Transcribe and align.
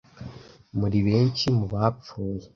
muri 0.79 0.97
benshi 1.07 1.45
mu 1.57 1.65
bapfuye 1.73 2.47